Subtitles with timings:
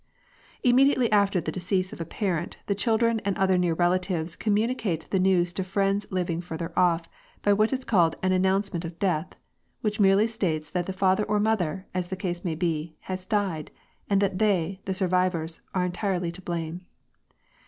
[0.63, 5.19] Immediately after the decease of a parent, the children and other near relatives communicate the
[5.19, 7.07] news to friends living farther off,
[7.43, 9.35] by what is called an '* announcement of death,"
[9.81, 13.69] which merely states that the father or mother, as the case may be, has died,
[14.09, 16.81] and that they, the survivors, are entirely to blame.